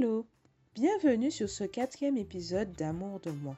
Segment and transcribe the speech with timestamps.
[0.00, 0.28] Hello,
[0.76, 3.56] bienvenue sur ce quatrième épisode d'Amour de moi.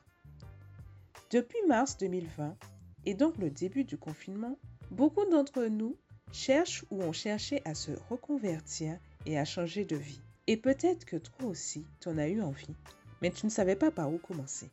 [1.31, 2.57] Depuis mars 2020,
[3.05, 4.57] et donc le début du confinement,
[4.91, 5.99] beaucoup d'entre nous
[6.33, 10.23] cherchent ou ont cherché à se reconvertir et à changer de vie.
[10.47, 12.75] Et peut-être que toi aussi, tu en as eu envie,
[13.21, 14.71] mais tu ne savais pas par où commencer.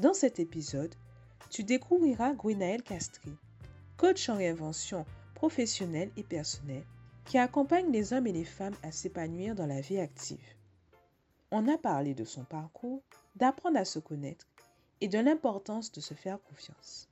[0.00, 0.94] Dans cet épisode,
[1.50, 3.32] tu découvriras Gwenaëlle Castri,
[3.98, 5.04] coach en réinvention
[5.34, 6.86] professionnelle et personnelle,
[7.26, 10.54] qui accompagne les hommes et les femmes à s'épanouir dans la vie active.
[11.50, 13.02] On a parlé de son parcours,
[13.34, 14.46] d'apprendre à se connaître
[15.00, 17.08] et de l'importance de se faire confiance.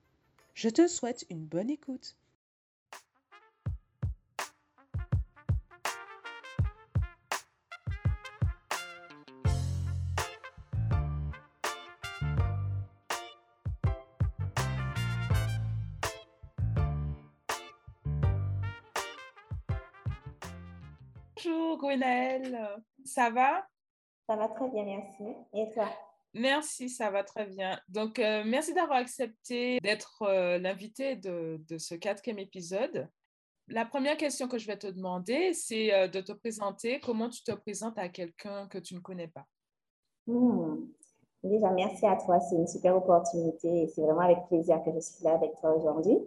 [0.55, 2.17] Je te souhaite une bonne écoute.
[21.37, 22.59] Bonjour Gwenaëlle,
[23.05, 23.67] ça va?
[24.29, 25.25] Ça va très bien, merci.
[25.53, 25.89] Et toi?
[26.33, 27.79] Merci, ça va très bien.
[27.89, 33.09] Donc, euh, merci d'avoir accepté d'être euh, l'invité de, ce quatrième épisode.
[33.69, 37.01] La première question que je vais te demander, c'est euh, de te présenter.
[37.01, 39.45] Comment tu te présentes à quelqu'un que tu ne connais pas?
[40.27, 40.87] Hmm.
[41.43, 42.39] Déjà, merci à toi.
[42.41, 45.75] C'est une super opportunité et c'est vraiment avec plaisir que je suis là avec toi
[45.75, 46.19] aujourd'hui.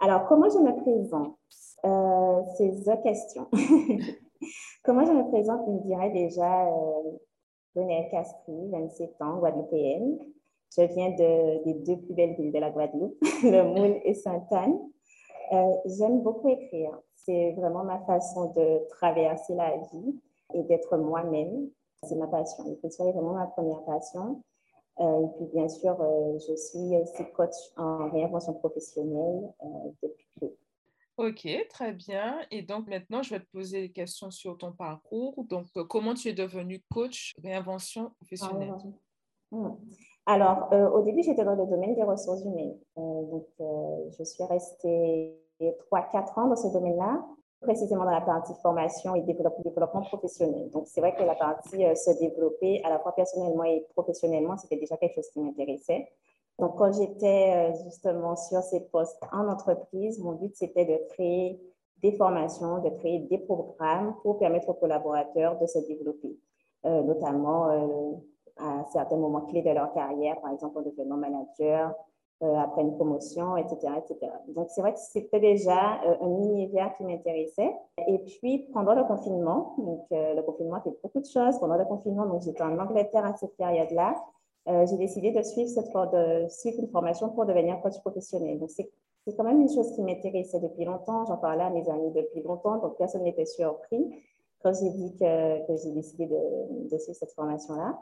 [0.00, 1.36] Alors, comment je me présente?
[2.56, 3.48] C'est deux questions.
[4.84, 6.68] comment je me présente Je me dirais déjà
[7.74, 10.18] Gonelle Castri, 27 ans, guadeloupéenne.
[10.76, 14.78] Je viens de, des deux plus belles villes de la Guadeloupe, le Moule et Sainte-Anne.
[15.52, 16.98] Euh, j'aime beaucoup écrire.
[17.14, 20.20] C'est vraiment ma façon de traverser la vie
[20.54, 21.68] et d'être moi-même.
[22.02, 22.64] C'est ma passion.
[22.64, 24.42] L'écriture est vraiment ma première passion.
[25.00, 29.52] Euh, et puis, bien sûr, euh, je suis aussi coach en réinvention professionnelle
[30.00, 30.08] peu.
[31.18, 32.38] Ok, très bien.
[32.50, 35.34] Et donc maintenant, je vais te poser des questions sur ton parcours.
[35.44, 38.74] Donc, euh, comment tu es devenu coach réinvention professionnelle?
[39.50, 39.70] hmm.
[40.26, 42.76] Alors, euh, au début, j'étais dans le domaine des ressources humaines.
[42.98, 43.46] Euh, donc,
[44.18, 45.40] je suis restée
[45.90, 47.24] 3-4 ans dans ce domaine-là,
[47.62, 50.68] précisément dans la partie formation et développement, professionnel.
[50.70, 54.76] Donc, c'est vrai que la partie se développer à la fois personnellement et professionnellement, c'était
[54.76, 56.12] déjà quelque chose qui m'intéressait.
[56.58, 61.60] Donc, quand j'étais euh, justement sur ces postes en entreprise, mon but, c'était de créer
[62.02, 66.38] des formations, de créer des programmes pour permettre aux collaborateurs de se développer,
[66.86, 68.14] euh, notamment euh,
[68.58, 71.94] à certains moments clés de leur carrière, par exemple en devenant manager,
[72.42, 73.94] après une promotion, etc.
[73.96, 74.30] etc.
[74.48, 77.74] Donc, c'est vrai que c'était déjà un univers qui m'intéressait.
[78.06, 81.58] Et puis, pendant le confinement, donc le confinement a fait beaucoup de choses.
[81.58, 84.22] Pendant le confinement, donc j'étais en Angleterre à cette période-là.
[84.68, 88.58] Euh, j'ai décidé de suivre, cette, une formation pour devenir coach professionnel.
[88.58, 88.90] Donc, c'est
[89.36, 91.24] quand même une chose qui m'intéressait depuis longtemps.
[91.26, 94.24] J'en parlais à mes amis depuis longtemps, donc personne n'était surpris
[94.62, 97.96] quand j'ai dit que, j'ai décidé de, de, suivre cette formation-là.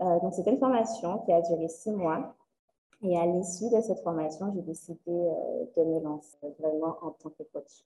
[0.00, 2.34] Euh, donc, c'était une formation qui a duré six mois.
[3.02, 7.30] Et à l'issue de cette formation, j'ai décidé euh, de me lancer vraiment en tant
[7.30, 7.84] que coach.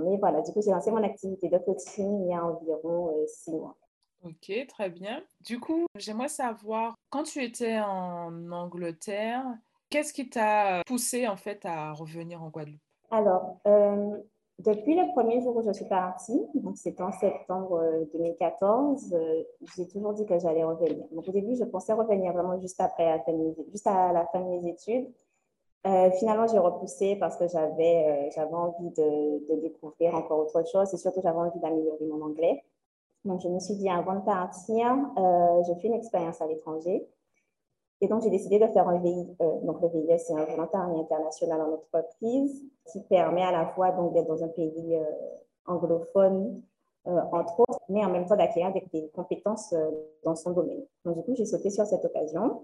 [0.00, 3.52] Mais voilà, du coup, j'ai lancé mon activité de coaching il y a environ six
[3.52, 3.76] mois.
[4.24, 5.22] Ok, très bien.
[5.40, 9.44] Du coup, j'aimerais savoir, quand tu étais en Angleterre,
[9.88, 12.80] qu'est-ce qui t'a poussé en fait à revenir en Guadeloupe?
[13.10, 14.18] Alors, euh,
[14.58, 17.82] depuis le premier jour où je suis partie, donc c'était en septembre
[18.12, 19.42] 2014, euh,
[19.74, 21.06] j'ai toujours dit que j'allais revenir.
[21.12, 25.08] Donc au début, je pensais revenir vraiment juste après, la fin de mes, études.
[25.86, 30.98] Euh, finalement, j'ai repoussé parce que j'avais j'avais envie de, découvrir encore autre chose et
[30.98, 32.62] surtout j'avais envie d'améliorer mon anglais.
[33.24, 34.86] Donc, je me suis dit, avant de partir,
[35.18, 37.06] euh, je fais une expérience à l'étranger.
[38.00, 39.36] Et donc, j'ai décidé de faire un VIE.
[39.62, 44.26] donc, le VIE, c'est un volontariat international en entreprise qui permet à la fois d'être
[44.26, 45.04] dans un pays euh,
[45.66, 46.62] anglophone,
[47.06, 49.74] euh, entre autres, mais en même temps d'acquérir des, compétences
[50.24, 50.82] dans son domaine.
[51.04, 52.62] Donc, du coup, j'ai sauté sur cette occasion.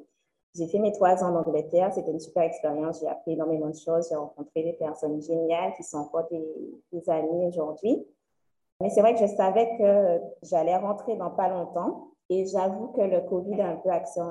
[0.54, 1.92] J'ai fait mes trois ans en Angleterre.
[1.92, 3.00] C'était une super expérience.
[3.00, 4.08] J'ai appris énormément de choses.
[4.08, 6.42] J'ai rencontré des personnes géniales qui sont encore des,
[6.92, 8.06] des amis aujourd'hui.
[8.80, 12.08] Mais c'est vrai que je savais que j'allais rentrer dans pas longtemps.
[12.28, 13.90] Et j'avoue que le Covid a un peu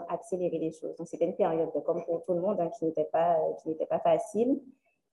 [0.09, 0.95] accéléré les choses.
[0.97, 3.85] Donc, c'était une période, comme pour tout le monde, hein, qui n'était pas, qui n'était
[3.85, 4.59] pas facile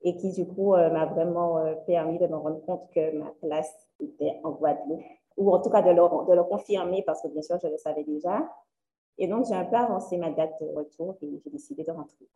[0.03, 3.31] et qui, du coup, euh, m'a vraiment euh, permis de me rendre compte que ma
[3.41, 5.01] place était en Guadeloupe,
[5.37, 7.79] ou en tout cas de le, de le confirmer parce que, bien sûr, je le
[7.79, 8.51] savais déjà.
[9.19, 12.27] Et donc, j'ai un peu avancé ma date de retour et j'ai décidé de rentrer.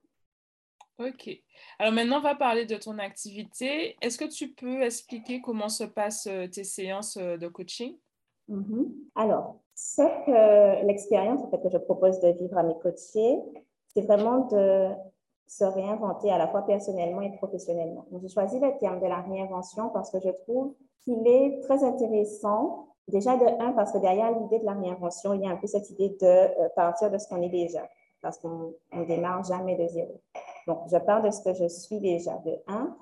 [0.99, 1.31] Ok.
[1.79, 3.97] Alors maintenant, on va parler de ton activité.
[4.01, 7.97] Est-ce que tu peux expliquer comment se passent euh, tes séances euh, de coaching?
[8.49, 8.87] Mm-hmm.
[9.15, 13.39] Alors, ce que l'expérience en fait, que je propose de vivre à mes coachés,
[13.93, 14.89] c'est vraiment de
[15.47, 18.07] se réinventer à la fois personnellement et professionnellement.
[18.11, 21.85] Donc, j'ai choisi le terme de la réinvention parce que je trouve qu'il est très
[21.85, 25.57] intéressant Déjà de un, parce que derrière l'idée de la réinvention, il y a un
[25.57, 27.89] peu cette idée de euh, partir de ce qu'on est déjà,
[28.21, 30.21] parce qu'on ne démarre jamais de zéro.
[30.67, 32.97] Donc, je pars de ce que je suis déjà, de un.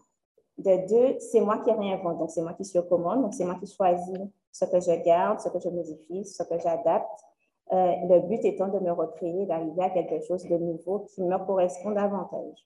[0.58, 3.44] De deux, c'est moi qui réinvente, donc c'est moi qui suis aux commandes, donc c'est
[3.44, 4.18] moi qui choisis
[4.52, 7.24] ce que je garde, ce que je modifie, ce que j'adapte.
[7.72, 11.38] Euh, le but étant de me recréer, d'arriver à quelque chose de nouveau qui me
[11.44, 12.64] correspond davantage.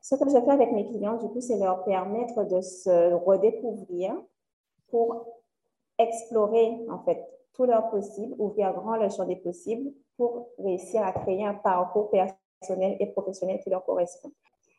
[0.00, 4.14] Ce que je fais avec mes clients, du coup, c'est leur permettre de se redécouvrir
[4.88, 5.26] pour
[5.98, 11.12] explorer, en fait, tout leur possible, ouvrir grand le champ des possibles pour réussir à
[11.12, 12.36] créer un parcours personnel
[13.00, 14.30] et professionnel qui leur correspond.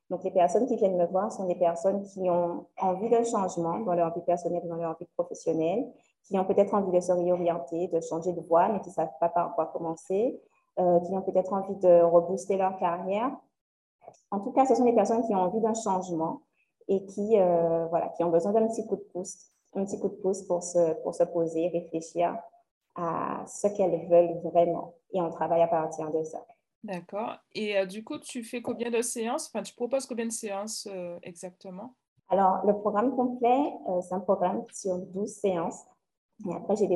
[0.09, 3.79] Donc, les personnes qui viennent me voir sont des personnes qui ont envie de changement
[3.79, 5.85] dans leur vie personnelle et dans leur vie professionnelle,
[6.23, 9.17] qui ont peut-être envie de se réorienter, de changer de voie, mais qui ne savent
[9.19, 10.39] pas par quoi commencer,
[10.79, 13.31] euh, qui ont peut-être envie de rebooster leur carrière.
[14.31, 16.41] En tout cas, ce sont des personnes qui ont envie d'un changement
[16.87, 20.09] et qui, euh, voilà, qui ont besoin d'un petit coup de pouce un petit coup
[20.09, 22.35] de pouce pour se, pour se poser, réfléchir
[22.95, 24.93] à ce qu'elles veulent vraiment.
[25.11, 26.43] Et on travaille à partir de ça.
[26.83, 27.37] D'accord.
[27.53, 29.47] Et euh, du coup, tu fais combien de séances?
[29.47, 31.95] Enfin, tu proposes combien de séances euh, exactement?
[32.29, 35.83] Alors, le programme complet, euh, c'est un programme sur 12 séances.
[36.47, 36.87] Et après, j'ai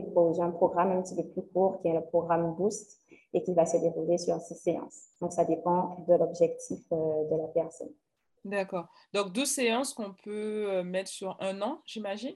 [0.41, 2.99] un programme un petit peu plus court qui est le programme Boost
[3.33, 5.09] et qui va se dérouler sur 6 séances.
[5.19, 7.89] Donc, ça dépend de l'objectif de la personne.
[8.45, 8.87] D'accord.
[9.13, 12.35] Donc, 12 séances qu'on peut mettre sur un an, j'imagine?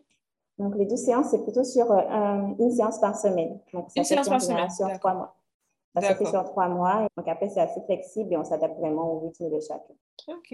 [0.57, 3.59] Donc, les 12 séances, c'est plutôt sur une séance par semaine.
[3.71, 4.69] Donc, ça une séance par semaine.
[4.71, 5.34] Sur trois mois.
[6.01, 7.07] Ça fait sur trois mois.
[7.18, 9.94] Donc, après, c'est assez flexible et on s'adapte vraiment au rythme de chacun.
[10.27, 10.53] OK.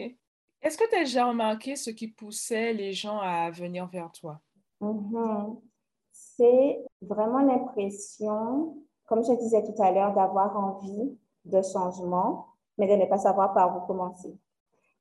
[0.61, 4.39] Est-ce que tu as déjà remarqué ce qui poussait les gens à venir vers toi?
[4.81, 5.59] Mm-hmm.
[6.11, 12.47] C'est vraiment l'impression, comme je disais tout à l'heure, d'avoir envie de changement,
[12.77, 14.37] mais de ne pas savoir par où commencer.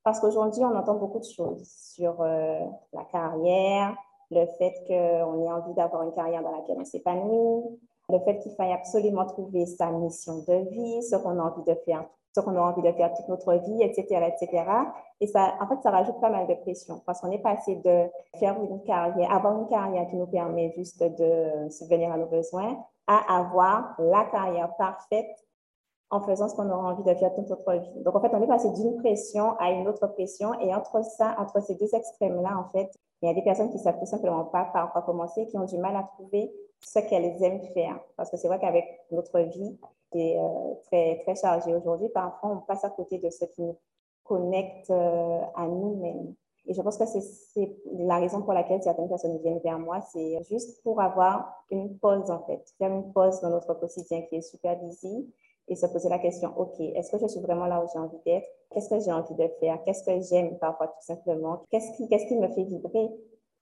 [0.03, 2.59] Parce qu'aujourd'hui, on entend beaucoup de choses sur euh,
[2.93, 3.95] la carrière,
[4.31, 7.79] le fait qu'on ait envie d'avoir une carrière dans laquelle on s'épanouit,
[8.11, 11.75] le fait qu'il faille absolument trouver sa mission de vie, ce qu'on a envie de
[11.85, 12.05] faire,
[12.35, 14.63] ce qu'on a envie de faire toute notre vie, etc., etc.
[15.19, 18.09] Et ça, en fait, ça rajoute pas mal de pression parce qu'on est passé de
[18.39, 22.77] faire une carrière, avoir une carrière qui nous permet juste de subvenir à nos besoins,
[23.07, 25.45] à avoir la carrière parfaite
[26.11, 28.03] en faisant ce qu'on aura envie de faire toute notre vie.
[28.03, 30.53] Donc, en fait, on est passé d'une pression à une autre pression.
[30.59, 32.91] Et entre ça, entre ces deux extrêmes-là, en fait,
[33.21, 35.57] il y a des personnes qui ne savent tout simplement pas par quoi commencer, qui
[35.57, 37.99] ont du mal à trouver ce qu'elles aiment faire.
[38.17, 39.77] Parce que c'est vrai qu'avec notre vie
[40.11, 43.61] qui est euh, très, très chargée aujourd'hui, parfois on passe à côté de ce qui
[43.61, 43.77] nous
[44.23, 46.33] connecte euh, à nous-mêmes.
[46.67, 50.43] Et je pense que c'est la raison pour laquelle certaines personnes viennent vers moi, c'est
[50.43, 54.41] juste pour avoir une pause en fait, faire une pause dans notre quotidien qui est
[54.41, 55.27] super busy
[55.67, 58.19] et se poser la question, OK, est-ce que je suis vraiment là où j'ai envie
[58.25, 58.47] d'être?
[58.69, 59.81] Qu'est-ce que j'ai envie de faire?
[59.83, 61.61] Qu'est-ce que j'aime parfois tout simplement?
[61.69, 63.09] Qu'est-ce qui, qu'est-ce qui me fait vibrer?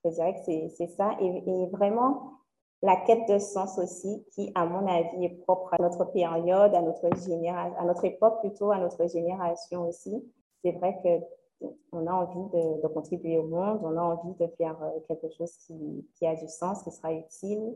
[0.04, 1.12] Je dirais que c'est, ça.
[1.22, 2.39] Et, vraiment,
[2.82, 6.82] la quête de sens aussi, qui, à mon avis, est propre à notre période, à
[6.82, 10.24] notre génération, à notre époque plutôt, à notre génération aussi.
[10.64, 14.48] C'est vrai que on a envie de, de, contribuer au monde, on a envie de
[14.58, 17.76] faire euh, quelque chose qui, qui a du sens, qui sera utile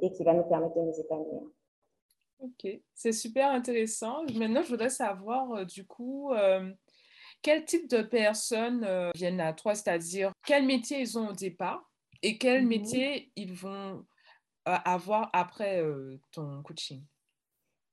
[0.00, 1.42] et qui va nous permettre de nous épanouir.
[2.40, 4.24] Ok, c'est super intéressant.
[4.34, 6.72] Maintenant, je voudrais savoir, euh, du coup, euh,
[7.42, 11.82] quel type de personnes euh, viennent à toi, c'est-à-dire quel métier ils ont au départ
[12.22, 14.04] et quel mmh métier ils vont
[14.64, 15.82] avoir après
[16.32, 17.02] ton coaching?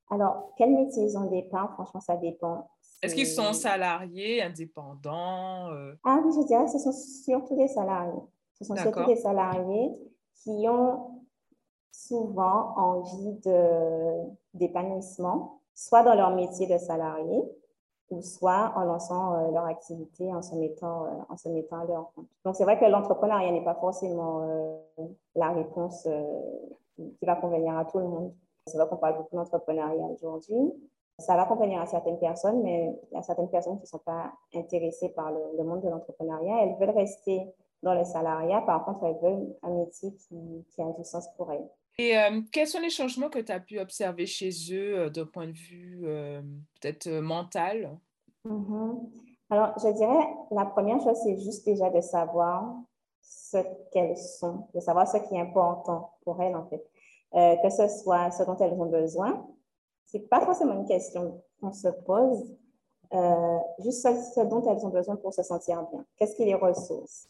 [0.09, 2.69] Alors, quel métier ils ont départ, franchement, ça dépend.
[3.01, 5.69] Est-ce qu'ils sont salariés, indépendants
[6.03, 8.21] Ah oui, je dirais que ce sont surtout des salariés.
[8.53, 9.91] Ce sont surtout des salariés
[10.35, 11.23] qui ont
[11.91, 13.39] souvent envie
[14.53, 17.41] d'épanouissement, soit dans leur métier de salarié,
[18.09, 21.85] ou soit en lançant euh, leur activité, en se mettant, euh, en se mettant à
[21.85, 22.27] leur compte.
[22.45, 24.77] Donc, c'est vrai que l'entrepreneuriat n'est pas forcément euh,
[25.35, 26.07] la réponse
[26.95, 28.33] qui va convenir à tout le monde.
[28.65, 30.73] C'est vrai qu'on parle beaucoup d'entrepreneuriat aujourd'hui.
[31.19, 33.99] Ça va convenir à certaines personnes, mais il y a certaines personnes qui ne sont
[33.99, 36.63] pas intéressées par le, le monde de l'entrepreneuriat.
[36.63, 38.61] Elles veulent rester dans le salariat.
[38.61, 41.67] Par contre, elles veulent un métier qui, qui a du sens pour elles.
[41.99, 45.25] Et euh, quels sont les changements que tu as pu observer chez eux euh, d'un
[45.25, 46.41] point de vue euh,
[46.79, 47.97] peut-être mental?
[48.45, 49.09] Mm-hmm.
[49.49, 52.75] Alors, je dirais, la première chose, c'est juste déjà de savoir
[53.21, 53.57] ce
[53.91, 56.85] qu'elles sont, de savoir ce qui est important pour elles, en fait.
[57.33, 59.47] que ce soit ce dont elles ont besoin.
[60.05, 62.43] Ce n'est pas forcément une question qu'on se pose,
[63.79, 66.05] juste ce, dont elles ont besoin pour se sentir bien.
[66.17, 67.27] Qu'est-ce qui les ressources?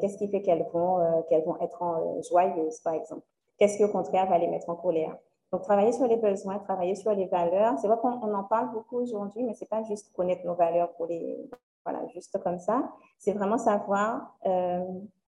[0.00, 3.26] Qu'est-ce qui fait qu'elles vont être joyeuses, par exemple?
[3.58, 5.16] Qu'est-ce qui, au contraire, va les mettre en colère?
[5.52, 7.78] Donc, travailler sur les besoins, travailler sur les valeurs.
[7.78, 10.92] C'est vrai qu'on en parle beaucoup aujourd'hui, mais ce n'est pas juste connaître nos valeurs
[10.92, 11.48] pour les,
[11.84, 12.90] voilà, juste comme ça.
[13.18, 14.84] C'est vraiment savoir euh,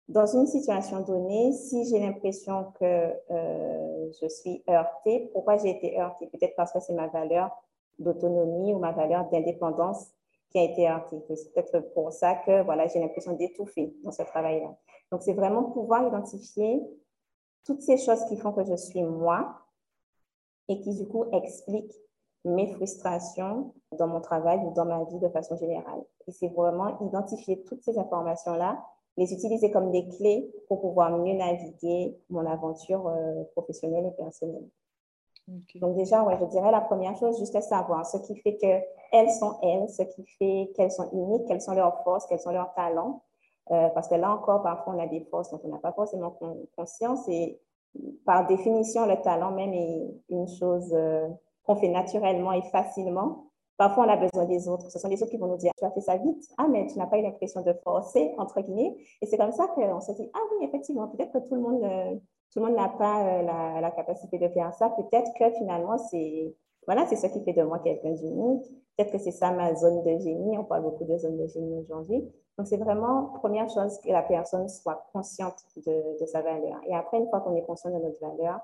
[0.08, 5.98] dans une situation donnée, si j'ai l'impression que euh, je suis heurtée, pourquoi j'ai été
[5.98, 6.26] heurtée?
[6.26, 7.50] Peut-être parce que c'est ma valeur
[7.98, 10.08] d'autonomie ou ma valeur d'indépendance
[10.50, 11.22] qui a été heurtée.
[11.28, 14.74] C'est peut-être pour ça que voilà, j'ai l'impression d'étouffer dans ce travail-là.
[15.12, 16.82] Donc, c'est vraiment pouvoir identifier
[17.64, 19.60] toutes ces choses qui font que je suis moi
[20.68, 22.00] et qui, du coup, expliquent
[22.44, 26.02] mes frustrations dans mon travail ou dans ma vie de façon générale.
[26.26, 28.82] Et c'est vraiment identifier toutes ces informations-là,
[29.16, 34.68] les utiliser comme des clés pour pouvoir mieux naviguer mon aventure euh, professionnelle et personnelle.
[35.76, 39.56] Donc déjà, ouais, je dirais la première chose, juste savoir ce qui fait qu'elles sont
[39.62, 43.22] elles, ce qui fait qu'elles sont uniques, quelles sont leurs forces, quels sont leurs talents.
[43.70, 46.36] Euh, parce que là encore, parfois, on a des forces dont on n'a pas forcément
[46.76, 47.28] conscience.
[47.28, 47.60] Et
[48.24, 51.28] par définition, le talent même est une chose euh,
[51.64, 53.46] qu'on fait naturellement et facilement.
[53.76, 54.90] Parfois, on a besoin des autres.
[54.90, 56.42] Ce sont les autres qui vont nous dire, tu as fait ça vite.
[56.58, 58.96] Ah, mais tu n'as pas eu l'impression de forcer, entre guillemets.
[59.22, 61.82] Et c'est comme ça qu'on se dit, ah oui, effectivement, peut-être que tout le monde,
[61.84, 62.14] euh,
[62.52, 63.42] tout le monde n'a pas
[63.80, 64.90] la, capacité de faire ça.
[64.90, 66.54] Peut-être que finalement, c'est
[66.86, 68.64] voilà, c'est ce qui fait de moi quelqu'un d'unique.
[68.96, 70.58] Peut-être que c'est ça ma zone de génie.
[70.58, 72.24] On parle beaucoup de zone de génie aujourd'hui.
[72.58, 76.78] Donc, c'est vraiment, première chose, que la personne soit consciente de, de sa valeur.
[76.86, 78.60] Et après, une fois qu'on est conscient de notre valeur,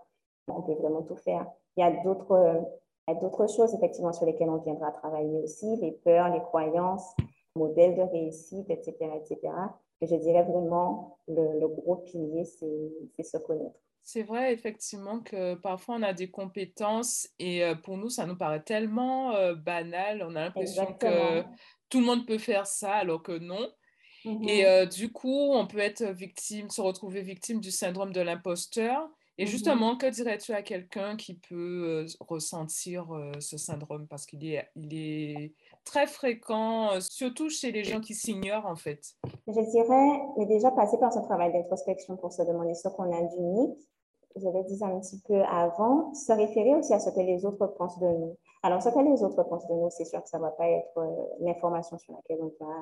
[0.48, 1.46] on peut vraiment tout faire.
[1.76, 6.40] Il y a d'autres choses, effectivement, sur lesquelles on viendra travailler aussi, les peurs, les
[6.40, 7.14] croyances,
[7.54, 9.52] modèles de réussite, etc., etc.
[10.00, 13.80] Mais je dirais vraiment, le, le gros pilier, c'est se connaître.
[14.08, 18.36] C'est vrai, effectivement, que parfois on a des compétences et euh, pour nous, ça nous
[18.36, 20.22] paraît tellement euh, banal.
[20.22, 21.42] On a l'impression que
[21.88, 23.68] tout le monde peut faire ça alors que non.
[24.46, 29.10] Et euh, du coup, on peut être victime, se retrouver victime du syndrome de l'imposteur.
[29.38, 33.08] Et mmh justement, que dirais-tu à quelqu'un qui peut ressentir
[33.40, 34.06] ce syndrome?
[34.06, 35.52] Parce qu'il est, il est
[35.84, 39.16] très fréquent, surtout chez les gens qui s'ignorent en fait.
[39.48, 43.22] Je dirais, mais déjà passer par ce travail d'introspection pour se demander ce qu'on a
[43.22, 43.86] d'unique,
[44.36, 47.66] je l'ai dit un petit peu avant, se référer aussi à ce que les autres
[47.66, 48.36] pensent de nous.
[48.62, 50.68] Alors, ce que les autres pensent de nous, c'est sûr que ça ne va pas
[50.68, 51.00] être
[51.40, 52.72] l'information sur laquelle on va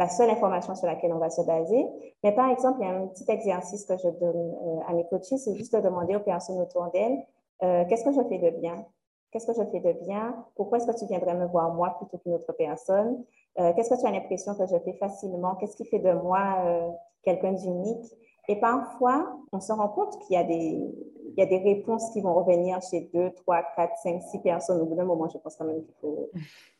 [0.00, 1.86] la seule information sur laquelle on va se baser.
[2.24, 5.06] Mais par exemple, il y a un petit exercice que je donne euh, à mes
[5.08, 7.18] coachs, c'est juste de demander aux personnes autour d'elles,
[7.62, 8.86] euh, qu'est-ce que je fais de bien?
[9.30, 10.34] Qu'est-ce que je fais de bien?
[10.56, 13.22] Pourquoi est-ce que tu viendrais me voir moi plutôt qu'une autre personne?
[13.58, 15.54] Euh, qu'est-ce que tu as l'impression que je fais facilement?
[15.56, 16.56] Qu'est-ce qui fait de moi
[17.22, 18.06] quelqu'un d'unique?
[18.50, 20.76] Et parfois, on se rend compte qu'il y a des,
[21.28, 24.80] il y a des réponses qui vont revenir chez deux, trois, quatre, cinq, six personnes.
[24.80, 26.30] Au bout d'un moment, je pense quand même qu'il faut,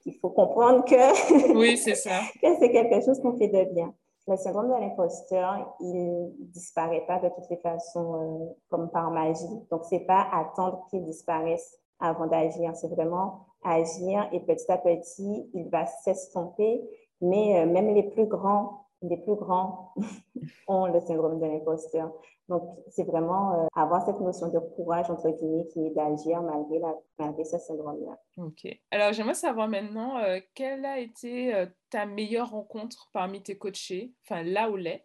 [0.00, 2.22] qu'il faut comprendre que, oui, c'est ça.
[2.42, 3.94] que c'est quelque chose qu'on fait de bien.
[4.26, 9.12] Le syndrome de l'imposteur, il ne disparaît pas de toutes les façons euh, comme par
[9.12, 9.46] magie.
[9.70, 12.74] Donc, ce n'est pas attendre qu'il disparaisse avant d'agir.
[12.74, 16.82] C'est vraiment agir et petit à petit, il va s'estomper.
[17.20, 19.94] Mais euh, même les plus grands les plus grands
[20.68, 22.12] ont le syndrome de l'imposteur.
[22.48, 26.80] Donc, c'est vraiment euh, avoir cette notion de courage, entre guillemets, qui est d'agir malgré,
[27.16, 28.18] malgré ce syndrome-là.
[28.38, 28.66] OK.
[28.90, 34.12] Alors, j'aimerais savoir maintenant, euh, quelle a été euh, ta meilleure rencontre parmi tes coachés,
[34.24, 35.04] enfin, là où l'est,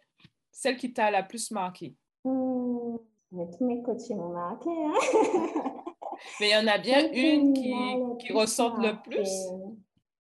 [0.50, 1.94] celle qui t'a la plus marquée?
[2.24, 2.96] Mmh,
[3.30, 4.70] mais tous mes coachés m'ont marqué.
[4.70, 4.94] Hein?
[6.40, 7.72] mais il y en a bien une qui,
[8.18, 9.30] qui ressort le plus?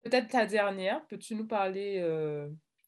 [0.02, 1.06] Peut-être ta dernière.
[1.06, 2.00] Peux-tu nous parler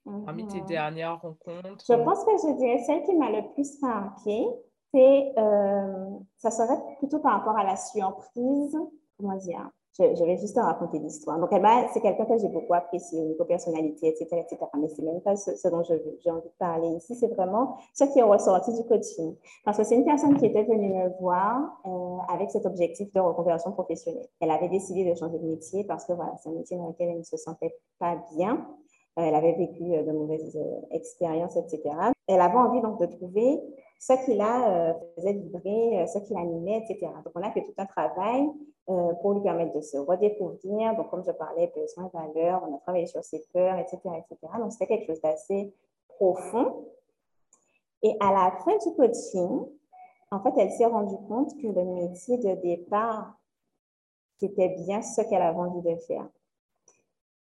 [0.05, 0.67] parmi tes mhm.
[0.67, 1.85] dernières rencontres?
[1.89, 4.47] Je pense que je dirais celle qui m'a le plus marqué,
[4.93, 8.77] c'est, euh, ça serait plutôt par rapport à la surprise,
[9.19, 11.39] comment dire, je, vais juste te raconter l'histoire.
[11.39, 11.51] Donc,
[11.93, 14.59] c'est quelqu'un que j'ai beaucoup apprécié au niveau personnalité, etc., etc.
[14.81, 17.15] Mais c'est même pas ce, dont j'ai envie de parler ici.
[17.15, 19.37] C'est vraiment ce qui est ressorti du coaching.
[19.65, 23.21] Parce que c'est une personne qui était venue me voir euh, avec cet objectif de
[23.21, 24.27] reconversion professionnelle.
[24.41, 27.11] Elle avait décidé de changer de métier parce que voilà, c'est un métier dans lequel
[27.11, 28.67] elle ne se sentait pas bien.
[29.19, 31.83] Euh, elle avait vécu euh, de mauvaises euh, expériences, etc.
[32.27, 33.61] Elle avait envie donc de trouver
[34.01, 37.11] ce qui la faisait vibrer, ce qui l'animait, etc.
[37.25, 38.47] Donc, on a fait tout un travail
[38.85, 40.95] pour lui permettre de se redécouvrir.
[40.95, 44.53] Donc, comme je parlais, besoin, valeur, on a travaillé sur ses peurs, etc., etc.
[44.59, 45.73] Donc, c'était quelque chose d'assez
[46.09, 46.85] profond.
[48.03, 49.65] Et à la fin du coaching,
[50.31, 53.39] en fait, elle s'est rendue compte que le métier de départ,
[54.39, 56.29] c'était bien ce qu'elle avait envie de faire.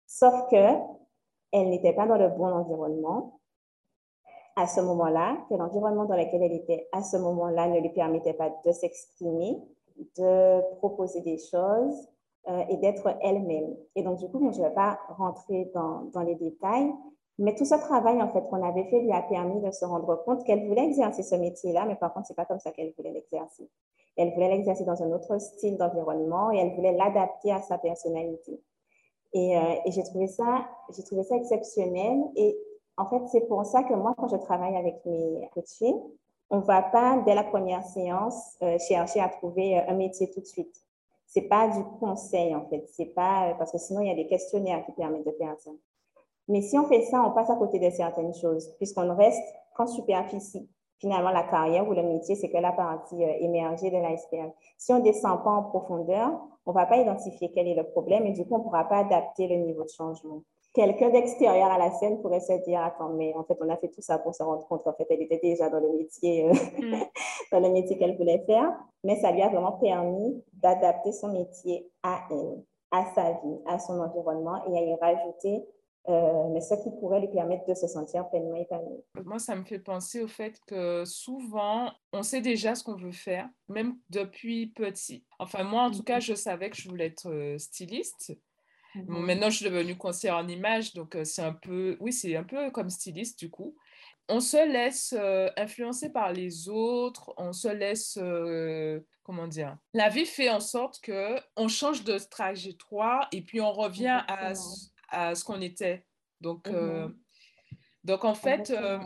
[0.06, 0.78] Sauf que
[1.52, 3.40] elle n'était pas dans le bon environnement
[4.56, 8.34] à ce moment-là, que l'environnement dans lequel elle était à ce moment-là ne lui permettait
[8.34, 9.58] pas de s'exprimer,
[10.18, 12.08] de proposer des choses
[12.48, 13.76] euh, et d'être elle-même.
[13.96, 16.90] Et donc, du coup, je ne vais pas rentrer dans, dans, les détails,
[17.38, 20.24] mais tout ce travail, en fait, qu'on avait fait lui a permis de se rendre
[20.24, 22.94] compte qu'elle voulait exercer ce métier-là, mais par contre, ce n'est pas comme ça qu'elle
[22.96, 23.70] voulait l'exercer.
[24.16, 28.62] Elle voulait l'exercer dans un autre style d'environnement et elle voulait l'adapter à sa personnalité.
[29.36, 30.66] Et, euh, et j'ai trouvé ça,
[30.96, 32.24] j'ai trouvé ça exceptionnel.
[32.38, 32.58] Et
[32.98, 35.94] En fait, c'est pour ça que moi, quand je travaille avec mes coachés,
[36.50, 40.40] on ne va pas, dès la première séance, euh, chercher à trouver un métier tout
[40.40, 40.74] de suite.
[41.28, 42.86] Ce n'est pas du conseil, en fait.
[42.94, 45.72] C'est pas, parce que sinon, il y a des questionnaires qui permettent de faire ça.
[46.48, 49.44] Mais si on fait ça, on passe à côté de certaines choses, puisqu'on reste
[49.76, 50.70] qu'en superficie.
[51.00, 54.52] Finalement, la carrière ou le métier, c'est que la partie euh, émergée de l'iceberg.
[54.78, 56.32] Si on ne descend pas en profondeur,
[56.66, 58.86] on ne va pas identifier quel est le problème et du coup, on ne pourra
[58.86, 60.42] pas adapter le niveau de changement.
[60.74, 63.88] Quelqu'un d'extérieur à la scène pourrait se dire, attends, mais en fait, on a fait
[63.90, 66.54] tout ça pour se rendre compte qu'en fait, elle était déjà dans le métier, euh,
[66.54, 67.04] mm.
[67.52, 68.74] dans le métier qu'elle voulait faire,
[69.04, 72.62] mais ça lui a vraiment permis d'adapter son métier à elle,
[72.92, 75.66] à sa vie, à son environnement et à y rajouter
[76.08, 79.00] euh, mais ce qui pourrait lui permettre de se sentir pleinement épanoui.
[79.24, 83.12] Moi, ça me fait penser au fait que souvent, on sait déjà ce qu'on veut
[83.12, 85.26] faire, même depuis petit.
[85.40, 88.38] Enfin, moi, en tout cas, je savais que je voulais être euh, styliste.
[88.94, 89.26] Mhm.
[89.26, 92.44] maintenant, je suis devenue conseillère en image, donc euh, c'est un peu, oui, c'est un
[92.44, 93.76] peu comme styliste du coup.
[94.30, 95.14] On se laisse
[95.56, 98.18] influencer par les autres, on se laisse,
[99.22, 103.72] comment dire, la vie fait en sorte que on change de trajectoire et puis on
[103.72, 104.56] revient à
[105.16, 106.06] à ce qu'on était.
[106.42, 107.16] Donc, euh, mhm.
[108.04, 109.00] donc en fait, euh,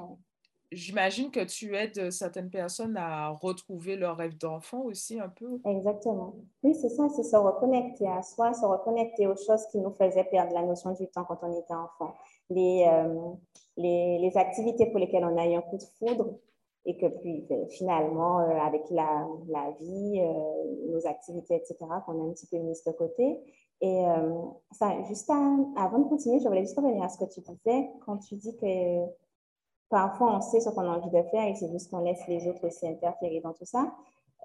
[0.72, 5.60] j'imagine que tu aides certaines personnes à retrouver leur rêve d'enfant aussi un peu.
[5.66, 6.36] Exactement.
[6.64, 10.26] Oui, c'est ça, c'est se reconnecter à soi, se reconnecter aux choses qui nous faisaient
[10.26, 12.16] perdre la notion du temps quand on était enfant.
[12.50, 13.32] Les, euh,
[13.78, 16.40] les, les, activités pour lesquelles on a eu un coup de foudre
[16.86, 20.22] et que puis ben, finalement, avec la, la vie,
[20.88, 23.40] nos activités, etc., qu'on a un petit peu mis de côté,
[23.82, 27.40] et euh, ça, juste avant de continuer, je voulais juste revenir à ce que tu
[27.40, 29.06] disais quand tu dis que
[29.90, 32.48] parfois on sait ce qu'on a envie de faire et c'est juste qu'on laisse les
[32.48, 33.94] autres aussi interférer dans tout ça.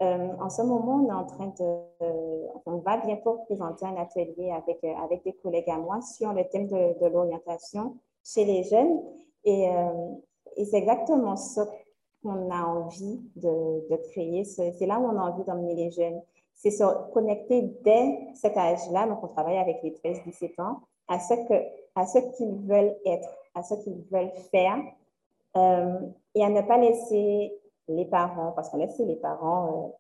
[0.02, 4.50] Euh, en ce moment, on est en train de, on va bientôt présenter un atelier
[4.50, 9.00] avec, euh, avec des collègues à moi sur le thème de, l'orientation chez les jeunes.
[9.44, 9.68] Et,
[10.56, 11.66] et c'est exactement ça
[12.22, 14.44] qu'on a envie de, de créer.
[14.44, 16.22] C'est là où on a envie d'emmener les jeunes
[16.54, 21.34] c'est se connecter dès cet âge-là, donc on travaille avec les 13-17 ans, à ce
[21.34, 21.54] que
[21.96, 24.78] à ce qu'ils veulent être, à ce qu'ils veulent faire,
[25.56, 26.00] euh,
[26.34, 27.52] et à ne pas laisser
[27.88, 29.92] les parents, parce qu'on laisse les parents, euh,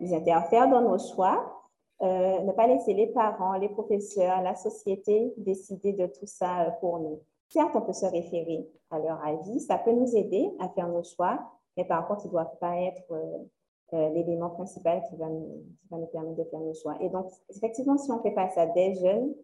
[0.00, 1.56] ils interfèrent dans nos choix,
[2.02, 6.98] euh, ne pas laisser les parents, les professeurs, la société décider de tout ça pour
[6.98, 7.20] nous.
[7.48, 11.02] Certes, on peut se référer à leur avis, ça peut nous aider à faire nos
[11.02, 11.38] choix,
[11.76, 13.38] mais par contre, ils ne doivent pas être euh,
[13.92, 16.96] l'élément principal qui va, nous, qui va nous permettre de faire nos choix.
[17.00, 19.34] Et donc, effectivement, si on fait pas ça dès jeunes,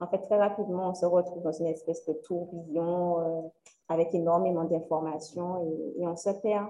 [0.00, 3.48] en fait, très rapidement, on se retrouve dans une espèce de tourbillon euh,
[3.88, 5.62] avec énormément d'informations
[5.98, 6.66] et, on se perd.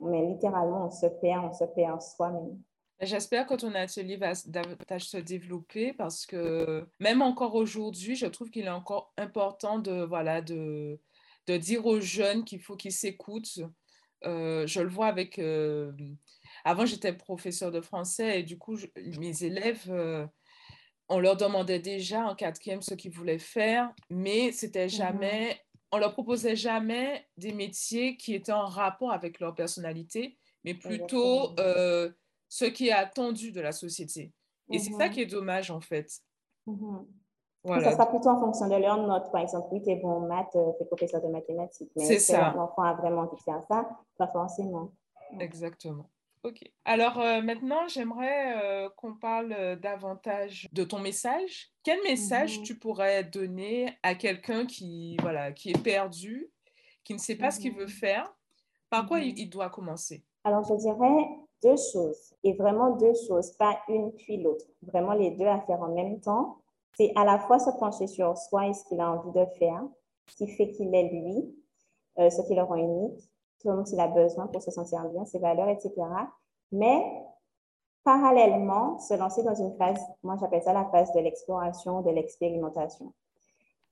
[0.00, 2.58] Mais littéralement, on se perd, on se perd soi-même.
[3.02, 8.50] J'espère que ton atelier va davantage se développer parce que même encore aujourd'hui, je trouve
[8.50, 10.98] qu'il est encore important de, voilà, de,
[11.46, 13.60] de dire aux jeunes qu'il faut qu'ils s'écoutent.
[14.26, 15.92] Euh, je le vois avec euh,
[16.64, 18.76] avant, j'étais professeur de français et du coup,
[19.18, 20.26] mes élèves, euh,
[21.08, 25.60] on leur demandait déjà en quatrième ce qu'ils voulaient faire, mais c'était mmh jamais,
[25.92, 31.58] on leur proposait jamais des métiers qui étaient en rapport avec leur personnalité, mais plutôt
[31.58, 32.10] euh,
[32.48, 34.32] ce qui est attendu de la société.
[34.72, 36.10] Et c'est ça mmh qui est dommage en fait.
[36.66, 36.98] Mmh
[37.62, 37.90] voilà.
[37.90, 39.30] Ça sera plutôt en fonction de leur note.
[39.30, 41.90] Par exemple, oui, tu es bon en maths, euh, tu es professeur de mathématiques.
[41.94, 42.54] Mais c'est ça.
[42.56, 44.92] L'enfant a vraiment de faire ça, pas forcément.
[45.38, 46.08] Exactement.
[46.42, 46.62] Ok.
[46.86, 51.70] Alors euh, maintenant, j'aimerais euh, qu'on parle euh, davantage de ton message.
[51.82, 56.50] Quel message mmh tu pourrais donner à quelqu'un qui, voilà, qui est perdu,
[57.04, 58.34] qui ne sait pas ce qu'il veut mmh faire?
[58.88, 60.24] Par quoi il, mmh doit commencer?
[60.44, 61.28] Alors, je dirais
[61.62, 64.64] deux choses, et vraiment deux choses, pas une puis l'autre.
[64.80, 66.62] Vraiment les deux à faire en même temps.
[66.96, 69.82] C'est à la fois se pencher sur soi et ce qu'il a envie de faire,
[70.26, 71.54] ce qui fait qu'il est lui,
[72.16, 73.29] ce qui le rend unique,
[73.62, 75.92] ce dont il a besoin pour se sentir bien, ses valeurs, etc.
[76.72, 77.04] Mais
[78.04, 83.12] parallèlement, se lancer dans une phase, moi j'appelle ça la phase de l'exploration, de l'expérimentation.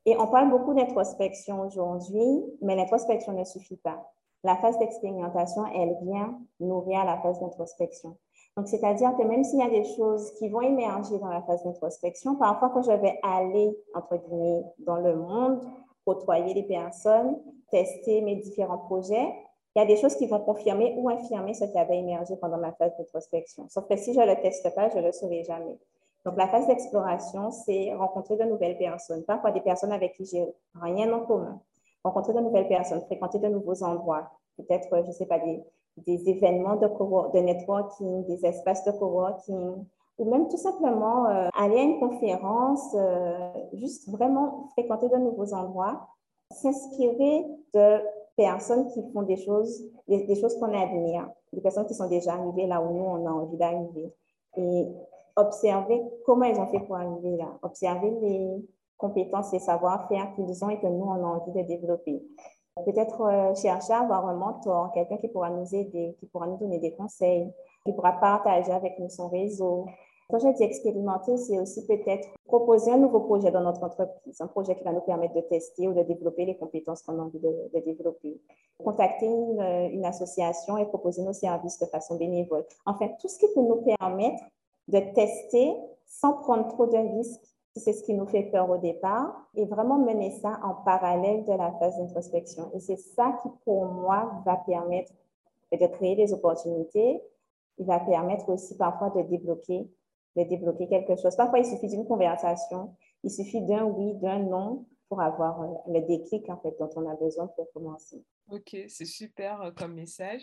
[0.06, 4.10] Et on parle beaucoup d'introspection aujourd'hui, mais l'introspection ne suffit pas.
[4.44, 8.16] La phase d'expérimentation, elle vient nourrir la phase d'introspection.
[8.56, 11.62] Donc, c'est-à-dire que même s'il y a des choses qui vont émerger dans la phase
[11.64, 15.60] d'introspection, parfois quand je vais aller, entre guillemets, dans le monde,
[16.04, 17.38] côtoyer les personnes,
[17.70, 19.28] tester mes différents projets,
[19.74, 22.58] il y a des choses qui vont confirmer ou infirmer ce qui avait émergé pendant
[22.58, 23.66] ma phase d'introspection.
[23.68, 25.78] Sauf que si je ne le teste pas, je ne le saurai jamais.
[26.24, 30.44] Donc, la phase d'exploration, c'est rencontrer de nouvelles personnes, parfois des personnes avec qui j'ai
[30.74, 31.60] rien en commun.
[32.02, 36.76] Rencontrer de nouvelles personnes, fréquenter de nouveaux endroits, peut-être, je ne sais pas, des, événements
[36.76, 39.84] de, de networking, des espaces de coworking,
[40.18, 45.54] ou même tout simplement euh, aller à une conférence, euh, juste vraiment fréquenter de nouveaux
[45.54, 46.08] endroits
[46.50, 48.00] s'inspirer de
[48.38, 52.66] personnes qui font des choses, des, choses qu'on admire, des personnes qui sont déjà arrivées
[52.66, 54.14] là où nous, on a envie d'arriver.
[54.56, 54.86] Et
[55.36, 58.64] observer comment ils ont fait pour arriver là, observer les
[58.96, 62.22] compétences et savoir-faire qu'ils ont et que nous, on a envie de développer.
[62.86, 66.58] Peut-être euh, chercher à avoir un mentor, quelqu'un qui pourra nous aider, qui pourra nous
[66.58, 67.52] donner des conseils,
[67.84, 69.86] qui pourra partager avec nous son réseau,
[70.28, 74.46] quand j'ai dit expérimenter, c'est aussi peut-être proposer un nouveau projet dans notre entreprise, un
[74.46, 77.38] projet qui va nous permettre de tester ou de développer les compétences qu'on a envie
[77.38, 78.38] de, développer.
[78.84, 82.64] Contacter une, association et proposer nos services de façon bénévole.
[82.84, 84.42] Enfin, tout ce qui peut nous permettre
[84.88, 85.74] de tester
[86.06, 89.64] sans prendre trop de risques, si c'est ce qui nous fait peur au départ, et
[89.64, 92.70] vraiment mener ça en parallèle de la phase d'introspection.
[92.74, 95.12] Et c'est ça qui, pour moi, va permettre
[95.72, 97.22] de créer des opportunités.
[97.78, 99.88] Il va permettre aussi parfois de débloquer
[100.44, 101.36] de débloquer quelque chose.
[101.36, 106.00] Parfois, il suffit d'une conversation, il suffit d'un oui, d'un non pour avoir euh, le
[106.06, 108.22] déclic en fait dont on a besoin pour commencer.
[108.50, 110.42] Ok, c'est super euh, comme message.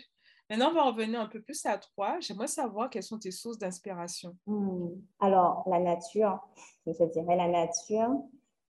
[0.50, 2.18] Maintenant, on va revenir un peu plus à toi.
[2.20, 4.36] J'aimerais savoir quelles sont tes sources d'inspiration.
[4.46, 4.90] Hmm.
[5.18, 6.38] Alors, la nature,
[6.86, 8.10] je dirais la nature.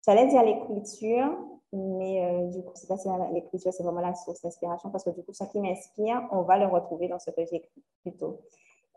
[0.05, 1.37] J'allais dire l'écriture,
[1.73, 5.09] mais euh, du coup, c'est pas si l'écriture, c'est vraiment la source d'inspiration parce que
[5.09, 8.39] du coup, ce qui m'inspire, on va le retrouver dans ce que j'écris plutôt.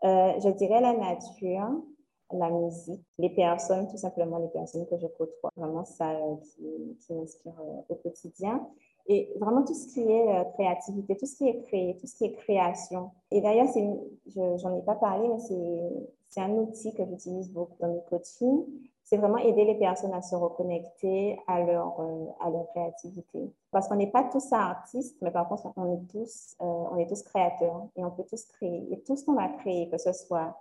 [0.04, 1.82] je dirais la nature,
[2.32, 5.50] la musique, les personnes, tout simplement les personnes que je côtoie.
[5.56, 8.66] Vraiment ça euh, qui, qui m'inspire euh, au quotidien.
[9.06, 12.16] Et vraiment tout ce qui est euh, créativité, tout ce qui est créé, tout ce
[12.16, 13.10] qui est création.
[13.30, 15.38] Et d'ailleurs, je n'en ai pas parlé, mais
[16.28, 18.64] c'est un outil que j'utilise beaucoup dans mes coachings.
[19.02, 22.00] C'est vraiment aider les personnes à se reconnecter à leur,
[22.40, 23.52] à leur créativité.
[23.72, 27.22] Parce qu'on n'est pas tous artistes, mais par contre, on est tous, on est tous
[27.24, 28.86] créateurs et on peut tous créer.
[28.92, 30.56] Et tout ce qu'on va créer, que ce soit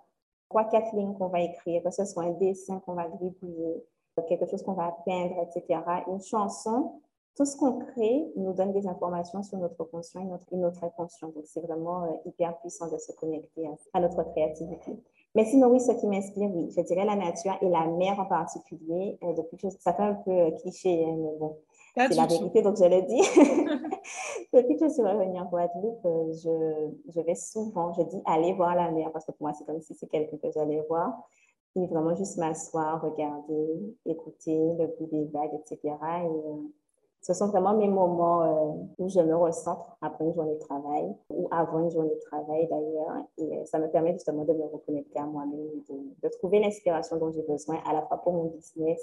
[0.50, 3.84] trois, quatre lignes qu'on va écrire, que ce soit un dessin qu'on va gribouiller,
[4.28, 5.82] quelque chose qu'on va peindre, etc.
[6.08, 7.02] Une chanson,
[7.36, 11.30] tout ce qu'on crée nous donne des informations sur notre conscient et notre, notre inconscient.
[11.30, 15.00] Donc, c'est vraiment euh, hyper puissant de se connecter à, notre créativité.
[15.36, 18.26] Mais sinon, oui, ce qui m'inspire, oui, je dirais la nature et la mer en
[18.26, 19.18] particulier.
[19.24, 21.58] Euh, depuis ça fait un peu euh, cliché, hein, mais bon,
[21.96, 23.22] c'est la vérité, donc je le dis.
[24.54, 28.54] Depuis que je suis revenue en Guadeloupe, euh, je, je, vais souvent, je dis aller
[28.54, 31.14] voir la mer parce que pour moi, c'est comme si c'est quelqu'un que j'allais voir.
[31.76, 35.80] Et vraiment juste m'asseoir, regarder, écouter le bruit des vagues, etc.
[35.84, 36.56] Et, euh,
[37.22, 41.14] ce sont vraiment mes moments euh, où je me recentre après une journée de travail
[41.30, 43.26] ou avant une journée de travail d'ailleurs.
[43.38, 47.30] Et ça me permet justement de me reconnecter à moi-même, de, de trouver l'inspiration dont
[47.32, 49.00] j'ai besoin à la fois pour mon business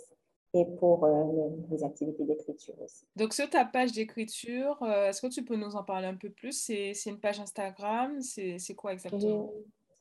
[0.57, 1.25] et pour euh,
[1.71, 3.07] les activités d'écriture aussi.
[3.16, 6.31] Donc, sur ta page d'écriture, euh, est-ce que tu peux nous en parler un peu
[6.31, 6.53] plus?
[6.53, 8.21] C'est une page Instagram?
[8.21, 9.51] C'est quoi exactement?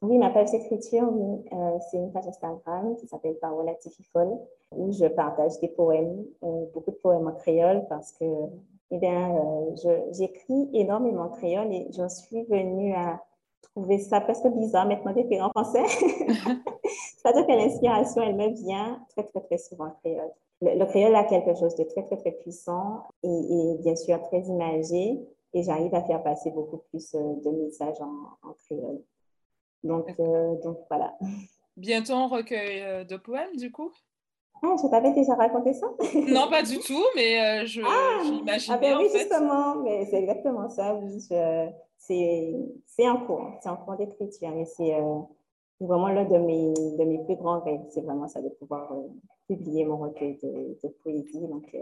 [0.02, 0.18] Oui.
[0.18, 4.30] ma page d'écriture, oui, euh, c'est une page Instagram qui s'appelle Parola Tififol,
[4.72, 6.26] où je partage des poèmes,
[6.74, 8.26] beaucoup de poèmes en créole parce que
[8.92, 9.36] eh bien,
[10.12, 13.20] j'écris énormément en créole et j'en suis venue à
[13.62, 15.84] trouver ça presque bizarre maintenant d'écrire en français.
[17.18, 20.32] C'est-à-dire que l'inspiration, elle me vient très, très, très souvent en créole.
[20.62, 25.20] Le, créole a quelque chose de très, très, très puissant et, bien sûr très imagé.
[25.54, 29.02] Et j'arrive à faire passer beaucoup plus euh, de messages en, créole.
[29.84, 31.18] Donc, euh, donc, voilà.
[31.78, 33.92] Bientôt un recueil euh, de poèmes, du coup?
[34.62, 35.88] Ah, je t'avais déjà raconté ça?
[36.28, 40.70] Non, pas du tout, mais je ah, j'imaginais ah ben oui, justement, mais c'est exactement
[40.70, 41.20] ça, oui.
[41.98, 44.94] C'est en cours, c'est en cours d'écriture, mais c'est
[45.80, 48.92] vraiment l'un de mes, de mes plus grands rêves, c'est vraiment ça, de pouvoir
[49.48, 51.48] publier mon recueil de, de poésie.
[51.48, 51.80] Donc, euh,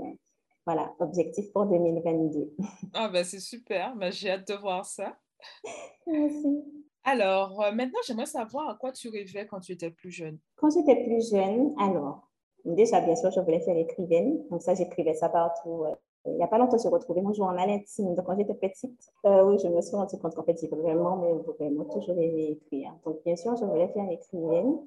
[0.65, 2.55] voilà, objectif pour 2022.
[2.93, 3.95] Ah, ben c'est super.
[3.95, 5.17] Ben, J'ai hâte de voir ça.
[6.07, 6.63] Merci.
[7.03, 10.39] Alors, euh, maintenant, j'aimerais savoir à quoi tu rêvais quand tu étais plus jeune.
[10.55, 12.29] Quand j'étais plus jeune, alors,
[12.63, 14.47] déjà, bien sûr, je voulais faire écrivaine.
[14.49, 15.83] Donc, ça, j'écrivais ça partout.
[15.83, 15.95] Euh,
[16.25, 18.15] il n'y a pas longtemps, j'ai retrouvé mon journal intime.
[18.15, 21.33] Donc, quand j'étais petite, oui, je me suis rendu compte qu'en fait, j'ai vraiment, mais
[21.59, 22.93] vraiment toujours aimé écrire.
[23.03, 24.77] Donc, bien sûr, je voulais faire écrivaine.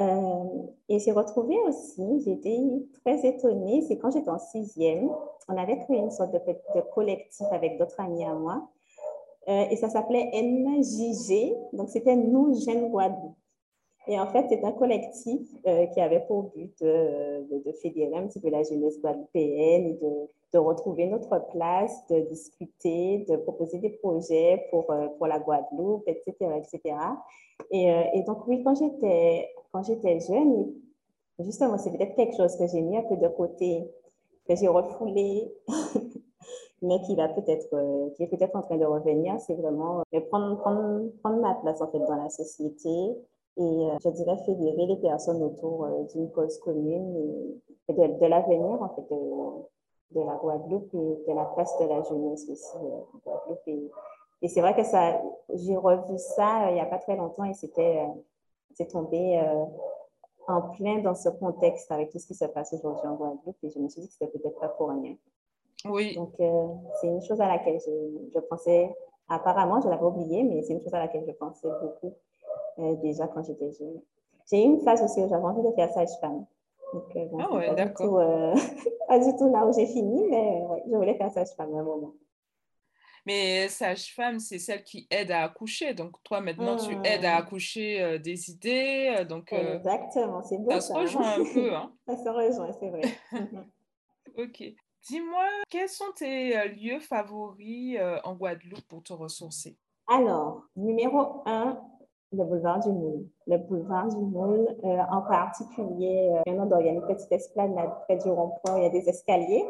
[0.00, 0.44] Euh,
[0.88, 2.58] et j'ai retrouvé aussi, j'étais
[3.04, 5.10] très étonnée, c'est quand j'étais en sixième,
[5.48, 8.68] on avait créé une sorte de, collectif avec d'autres amis à moi,
[9.48, 13.36] euh, et ça s'appelait NJG, donc c'était Nous Jeunes Guadeloupe.
[14.08, 18.26] Et en fait, c'est un collectif euh, qui avait pour but de, de, fédérer un
[18.26, 23.90] petit peu la jeunesse guadeloupéenne, de, de retrouver notre place, de discuter, de proposer des
[23.90, 26.34] projets pour, pour la Guadeloupe, etc.
[26.56, 26.96] etc.
[27.70, 30.72] Et, et donc, oui, quand j'étais quand j'étais jeune,
[31.38, 33.90] justement, c'est peut-être quelque chose que j'ai mis un peu de côté,
[34.46, 35.52] que j'ai refoulé,
[36.82, 40.20] mais qui, va peut-être, euh, qui est peut-être en train de revenir, c'est vraiment euh,
[40.28, 42.90] prendre, prendre, prendre, ma place en fait dans la société
[43.58, 47.16] et euh, je dirais fédérer les personnes autour d'une cause commune
[47.88, 49.06] et, de, de l'avenir en fait
[50.14, 53.90] de la Guadeloupe et de la place de la jeunesse aussi en Guadeloupe.
[54.42, 55.22] Et, c'est vrai que ça,
[55.54, 58.04] j'ai revu ça il n'y a pas très longtemps et c'était,
[58.74, 59.40] c'est tombé
[60.48, 63.70] en plein dans ce contexte avec tout ce qui se passe aujourd'hui en Guadeloupe et
[63.70, 65.14] je me suis dit que c'était peut-être pas pour rien.
[65.84, 66.14] Oui.
[66.14, 68.94] Donc, c'est une chose à laquelle je, je pensais
[69.32, 72.14] Apparemment, je l'avais oublié, mais c'est une chose à laquelle je pensais beaucoup
[72.78, 74.00] euh, déjà quand j'étais jeune.
[74.50, 76.44] J'ai eu une phase aussi où j'avais envie de faire sage-femme.
[76.94, 78.18] Euh, ah ouais, d'accord.
[78.18, 78.54] Euh,
[79.08, 81.82] pas du tout là où j'ai fini, mais ouais, je voulais faire sage-femme à un
[81.82, 82.12] moment.
[83.24, 85.94] Mais sage-femme, c'est celle qui aide à accoucher.
[85.94, 89.24] Donc, toi, maintenant, tu aides à accoucher des idées.
[89.28, 90.70] Donc, Exactement, c'est beau.
[90.72, 91.74] Ça, se rejoint un peu.
[91.74, 91.92] Hein.
[92.06, 93.02] ça se rejoint, c'est vrai.
[94.36, 94.74] ok.
[95.08, 99.76] Dis-moi, quels sont tes euh, lieux favoris euh, en Guadeloupe pour te ressourcer?
[100.08, 101.76] Alors, numéro un,
[102.30, 103.26] le boulevard du Moule.
[103.48, 108.28] Le boulevard du Moule, euh, en particulier, il y a une petite esplanade près du
[108.30, 109.64] rond-point, il y a des escaliers.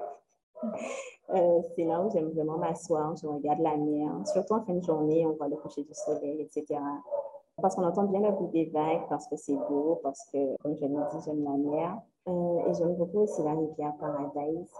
[1.28, 5.26] C'est là où j'aime vraiment m'asseoir, je regarde la mer, surtout en fin de journée,
[5.26, 6.80] on voit le coucher du soleil, etc.
[7.60, 10.76] Parce qu'on entend bien le bruit des vagues, parce que c'est beau, parce que, comme
[10.76, 11.98] je l'ai dit, j'aime la mer.
[12.26, 14.74] et j'aime beaucoup aussi la rivière Paradise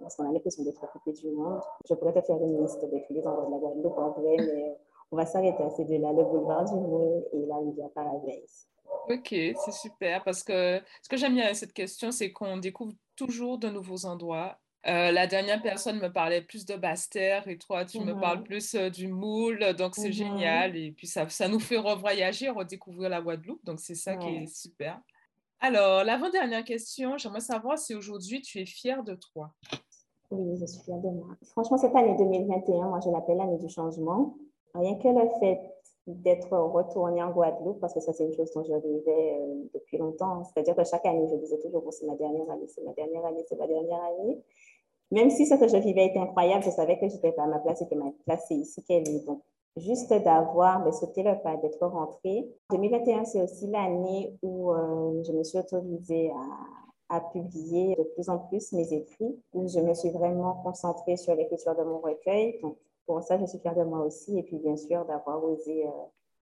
[0.00, 1.60] parce qu'on a l'impression d'être occupé du monde.
[1.88, 4.36] Je pourrais te faire une liste de tous les endroits de la Guadeloupe en vrai,
[4.38, 4.76] mais
[5.10, 8.68] on va s'arrêter à ces deux-là, le boulevard du Monde et la rivière Paradise.
[9.08, 12.92] Ok, c'est super parce que ce que j'aime bien avec cette question, c'est qu'on découvre
[13.16, 14.56] toujours de nouveaux endroits.
[14.86, 18.42] Euh, la dernière personne me parlait plus de Basse-Terre et toi, tu me parles mm-hmm.
[18.42, 20.12] plus euh, du moule, donc c'est mm-hmm.
[20.12, 20.76] génial.
[20.76, 24.46] Et puis ça, ça nous fait revoyager, redécouvrir la Guadeloupe, donc c'est ça qui est
[24.46, 25.00] super.
[25.60, 29.50] Alors, l'avant-dernière question, j'aimerais savoir si aujourd'hui tu es fière de toi.
[30.30, 31.28] Oui, je suis fière de moi.
[31.52, 34.36] Franchement, cette année 2021, moi, je l'appelle l'année du changement.
[34.74, 35.60] Rien que le fait
[36.06, 40.44] d'être retournée en Guadeloupe, parce que ça, c'est une chose dont je euh, depuis longtemps.
[40.44, 43.44] C'est-à-dire que chaque année, je disais toujours, c'est ma dernière année, c'est ma dernière année,
[43.48, 44.42] c'est ma dernière année.
[45.10, 47.46] Même si ce que je vivais était incroyable, je savais que je n'étais pas à
[47.46, 49.24] ma place et que ma place, c'est ici qu'elle est.
[49.26, 49.42] Donc,
[49.76, 52.48] juste d'avoir ben, sauté le pas, d'être rentrée.
[52.70, 58.38] 2021, c'est aussi l'année où euh, je me suis autorisée à, publier de plus en
[58.38, 62.58] plus mes écrits, où je me suis vraiment concentrée sur l'écriture de mon recueil.
[62.60, 64.36] Donc, pour ça, je suis fière de moi aussi.
[64.36, 65.90] Et puis, bien sûr, d'avoir osé euh,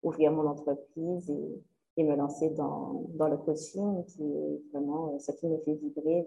[0.04, 5.32] ouvrir mon entreprise et, me lancer dans, dans, le coaching, qui est vraiment euh, ce
[5.32, 6.26] qui me fait vibrer.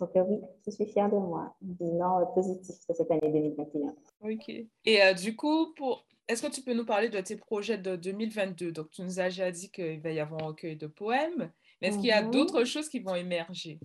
[0.00, 1.54] Donc oui, je suis fière de moi.
[1.60, 3.94] Bilan positif de cette année 2021.
[4.22, 4.48] Ok.
[4.84, 8.70] Et du coup, pour est-ce que tu peux nous parler de tes projets de 2022
[8.70, 11.88] Donc, tu nous as déjà dit qu'il va y avoir un recueil de poèmes, mais
[11.88, 12.30] est-ce qu'il y a mhm.
[12.30, 13.80] d'autres choses qui vont émerger?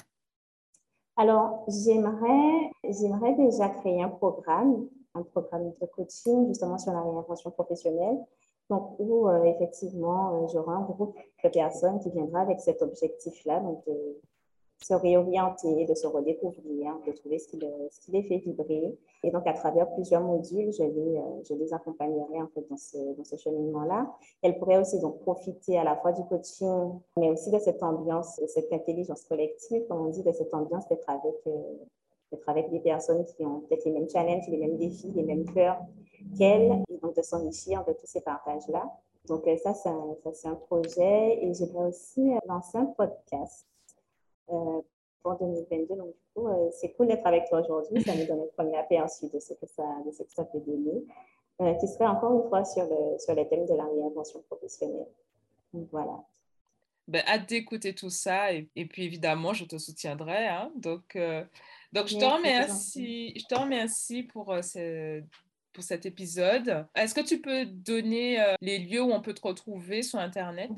[1.18, 7.50] Alors, j'aimerais, j'aimerais déjà créer un programme, un programme de coaching justement sur la réinvention
[7.50, 8.20] professionnelle.
[8.70, 13.60] Donc, où euh, effectivement, euh, j'aurai un groupe de personnes qui viendra avec cet objectif-là,
[13.60, 14.22] donc de
[14.82, 18.98] se réorienter, de se redécouvrir, de trouver ce qui, les fait vibrer.
[19.24, 24.14] Et donc, à travers plusieurs modules, je les, euh, accompagnerai en fait dans ce, cheminement-là.
[24.42, 28.40] Elles pourraient aussi donc profiter à la fois du coaching, mais aussi de cette ambiance,
[28.40, 32.80] de cette intelligence collective, comme on dit, de cette ambiance d'être avec, euh, avec des
[32.80, 35.80] personnes qui ont peut-être les mêmes challenges, les mêmes défis, les mêmes peurs
[36.38, 38.84] qu'elles, et donc de s'enrichir de tous ces partages-là.
[39.28, 41.44] Donc, euh, ça, c'est un projet.
[41.44, 43.66] Et j'aimerais aussi lancer un podcast
[44.46, 45.96] pour 2022.
[45.96, 48.02] Donc, du coup, euh, c'est cool d'être avec toi aujourd'hui.
[48.04, 50.60] Ça nous donne un premier aperçu de ce que ça, de ce que ça peut
[50.60, 51.04] donner,
[51.62, 55.08] euh, qui serait encore une fois sur, le, sur les thèmes de la réinvention professionnelle.
[55.74, 56.24] Donc, voilà.
[57.08, 60.72] Ben, hâte d'écouter tout ça et, et, puis évidemment je te soutiendrai hein.
[60.76, 61.16] donc
[61.94, 65.22] donc je te remercie je te remercie pour ce,
[65.76, 66.88] pour cet épisode.
[66.96, 70.72] Est-ce que tu peux donner euh, les lieux où on peut te retrouver sur Internet?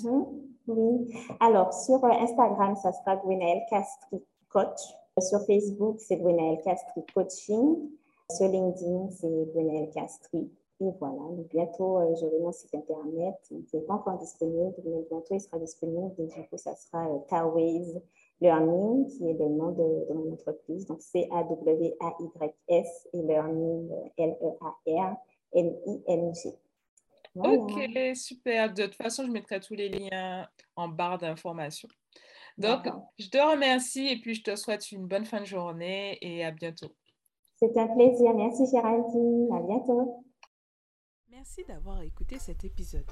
[0.68, 1.14] Oui.
[1.40, 4.18] Alors, sur euh, Instagram, ça sera Gwenaël Castri
[4.50, 4.82] Coach.
[5.20, 7.90] Sur Facebook, c'est Gwenaël Castri Coaching.
[8.32, 10.52] Sur LinkedIn, c'est Gwenaël Castri.
[10.80, 15.34] Et voilà, bientôt, euh, j'aurai mon site Internet qui n'est pas encore disponible, mais bientôt,
[15.34, 16.14] il sera disponible.
[16.20, 17.18] Et du coup, ça sera euh,
[18.42, 20.86] Learning, qui est le nom de, de mon entreprise.
[20.86, 25.60] Donc, C-A-W-A-Y-S et Learning, euh, L-E-A-R-N-I-N-G.
[27.36, 27.74] Ok,
[28.16, 28.74] super.
[28.74, 31.90] De toute façon, je mettrai tous les liens en barre d'informations.
[32.58, 32.88] Donc,
[33.20, 36.50] je te remercie et puis je te souhaite une bonne fin de journée et à
[36.52, 36.92] bientôt.
[37.58, 38.34] C'est un plaisir.
[38.34, 39.50] Merci Géraldine.
[39.54, 40.24] À bientôt.
[41.30, 43.06] Merci d'avoir écouté cet épisode.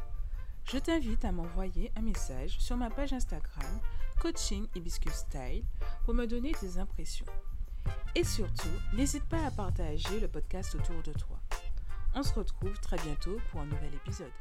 [0.66, 3.80] Je t'invite à m'envoyer un message sur ma page Instagram
[4.26, 5.64] Coaching Hibiscus Style
[6.04, 7.28] pour me donner tes impressions.
[8.16, 11.40] Et surtout, n'hésite pas à partager le podcast autour de toi.
[12.16, 14.32] On se retrouve très bientôt pour un nouvel épisode.